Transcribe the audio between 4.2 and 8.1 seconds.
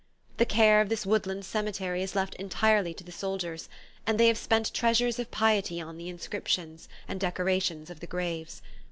have spent treasures of piety on the inscriptions and decorations of the